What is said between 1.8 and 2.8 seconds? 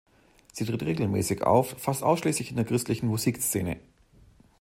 ausschließlich in der